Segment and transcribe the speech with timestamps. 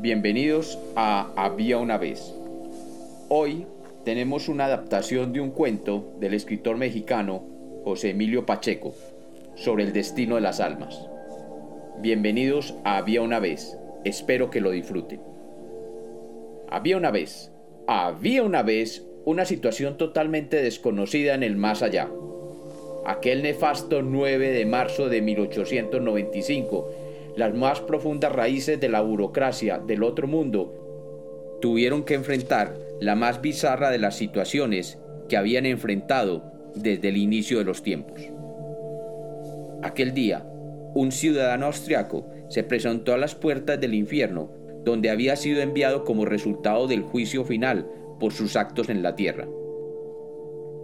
[0.00, 2.32] Bienvenidos a Había una vez.
[3.28, 3.66] Hoy
[4.04, 7.42] tenemos una adaptación de un cuento del escritor mexicano
[7.82, 8.94] José Emilio Pacheco
[9.56, 11.04] sobre el destino de las almas.
[12.00, 13.76] Bienvenidos a Había una vez.
[14.04, 15.20] Espero que lo disfruten.
[16.70, 17.50] Había una vez,
[17.88, 22.08] había una vez una situación totalmente desconocida en el más allá.
[23.04, 27.07] Aquel nefasto 9 de marzo de 1895
[27.38, 33.40] las más profundas raíces de la burocracia del otro mundo, tuvieron que enfrentar la más
[33.40, 38.20] bizarra de las situaciones que habían enfrentado desde el inicio de los tiempos.
[39.84, 40.44] Aquel día,
[40.96, 44.50] un ciudadano austriaco se presentó a las puertas del infierno,
[44.84, 47.86] donde había sido enviado como resultado del juicio final
[48.18, 49.46] por sus actos en la tierra.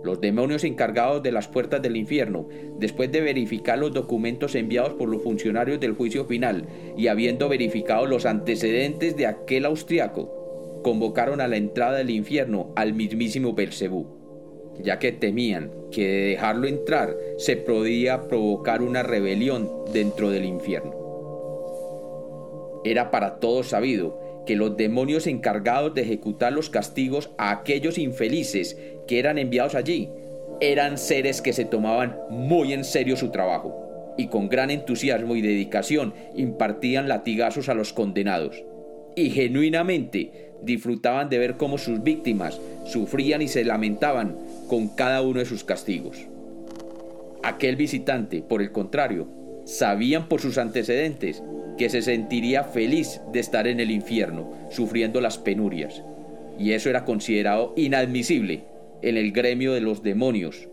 [0.05, 2.47] Los demonios encargados de las puertas del infierno,
[2.79, 8.05] después de verificar los documentos enviados por los funcionarios del juicio final y habiendo verificado
[8.05, 14.07] los antecedentes de aquel austriaco, convocaron a la entrada del infierno al mismísimo Belcebú,
[14.79, 20.93] ya que temían que de dejarlo entrar se podía provocar una rebelión dentro del infierno.
[22.85, 28.77] Era para todos sabido que los demonios encargados de ejecutar los castigos a aquellos infelices
[29.07, 30.11] que eran enviados allí
[30.61, 35.43] eran seres que se tomaban muy en serio su trabajo y con gran entusiasmo y
[35.43, 38.63] dedicación impartían latigazos a los condenados
[39.17, 45.41] y genuinamente disfrutaban de ver cómo sus víctimas sufrían y se lamentaban con cada uno
[45.41, 46.27] de sus castigos.
[47.43, 49.29] Aquel visitante, por el contrario,
[49.65, 51.43] sabían por sus antecedentes
[51.77, 56.03] que se sentiría feliz de estar en el infierno, sufriendo las penurias.
[56.59, 58.65] Y eso era considerado inadmisible
[59.03, 60.69] en el gremio de los demonios,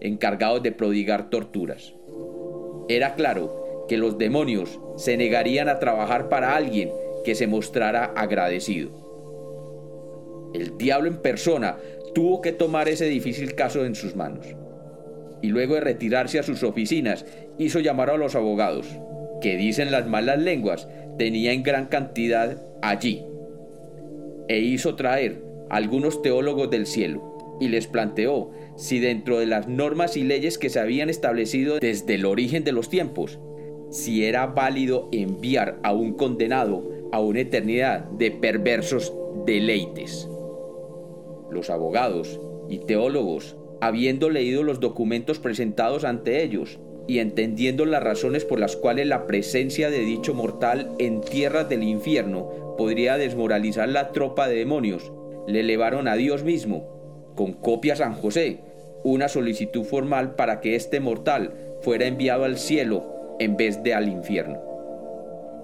[0.00, 1.94] encargados de prodigar torturas.
[2.88, 6.90] Era claro que los demonios se negarían a trabajar para alguien
[7.24, 8.90] que se mostrara agradecido.
[10.54, 11.76] El diablo en persona
[12.14, 14.46] tuvo que tomar ese difícil caso en sus manos.
[15.42, 17.24] Y luego de retirarse a sus oficinas,
[17.60, 18.86] hizo llamar a los abogados,
[19.42, 20.88] que dicen las malas lenguas,
[21.18, 23.22] tenía en gran cantidad allí.
[24.48, 30.16] E hizo traer algunos teólogos del cielo y les planteó si dentro de las normas
[30.16, 33.38] y leyes que se habían establecido desde el origen de los tiempos,
[33.90, 39.12] si era válido enviar a un condenado a una eternidad de perversos
[39.44, 40.26] deleites.
[41.50, 46.78] Los abogados y teólogos, habiendo leído los documentos presentados ante ellos,
[47.10, 51.82] y entendiendo las razones por las cuales la presencia de dicho mortal en tierras del
[51.82, 55.10] infierno podría desmoralizar la tropa de demonios,
[55.48, 58.60] le elevaron a Dios mismo, con copia a San José,
[59.02, 64.08] una solicitud formal para que este mortal fuera enviado al cielo en vez de al
[64.08, 64.60] infierno.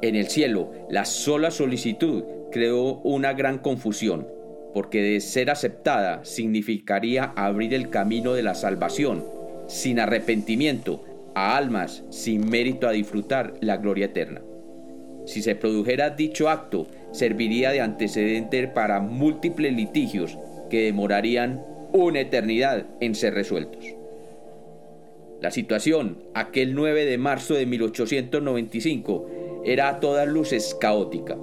[0.02, 4.26] En el cielo, la sola solicitud creó una gran confusión,
[4.74, 9.24] porque de ser aceptada significaría abrir el camino de la salvación,
[9.68, 11.04] sin arrepentimiento,
[11.36, 14.42] a almas sin mérito a disfrutar la gloria eterna.
[15.26, 20.38] Si se produjera dicho acto, serviría de antecedente para múltiples litigios
[20.70, 23.84] que demorarían una eternidad en ser resueltos.
[25.42, 31.36] La situación, aquel 9 de marzo de 1895, era a todas luces caótica.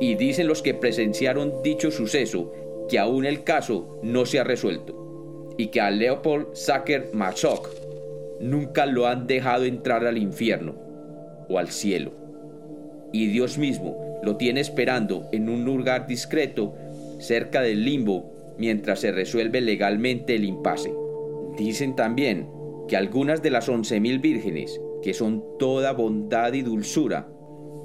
[0.00, 2.50] Y dicen los que presenciaron dicho suceso
[2.88, 7.83] que aún el caso no se ha resuelto y que a Leopold Sacker Machok
[8.40, 10.74] nunca lo han dejado entrar al infierno
[11.48, 12.12] o al cielo.
[13.12, 16.74] Y Dios mismo lo tiene esperando en un lugar discreto
[17.18, 20.92] cerca del limbo mientras se resuelve legalmente el impasse.
[21.56, 22.48] Dicen también
[22.88, 27.28] que algunas de las once mil vírgenes, que son toda bondad y dulzura,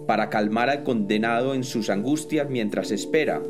[0.08, 3.42] para calmar al condenado en sus angustias mientras espera,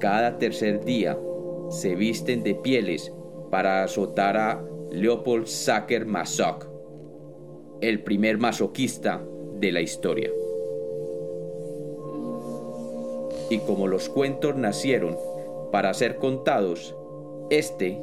[0.00, 1.16] cada tercer día
[1.70, 3.12] se visten de pieles
[3.50, 6.64] para azotar a Leopold Sacker Masoch,
[7.80, 9.22] el primer masoquista
[9.60, 10.30] de la historia.
[13.50, 15.16] Y como los cuentos nacieron
[15.70, 16.94] para ser contados,
[17.50, 17.98] este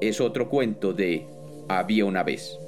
[0.00, 1.26] es otro cuento de
[1.68, 2.58] Había una vez.